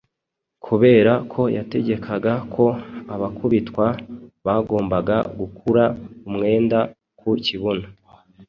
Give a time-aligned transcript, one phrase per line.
[0.65, 2.65] kubera ko yategekaga ko
[3.15, 3.85] abakubitwa
[4.47, 5.83] bagombaga gukura
[6.27, 6.79] umwenda
[7.19, 7.87] ku kibuno